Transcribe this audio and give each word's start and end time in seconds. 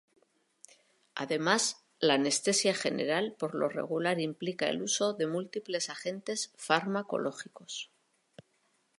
Además, 1.13 1.85
la 1.99 2.15
anestesia 2.15 2.73
general 2.73 3.35
por 3.37 3.53
lo 3.53 3.69
regular 3.69 4.19
implica 4.19 4.67
el 4.67 4.81
uso 4.81 5.13
de 5.13 5.27
múltiples 5.27 5.91
agentes 5.91 6.51
farmacológicos. 6.55 7.91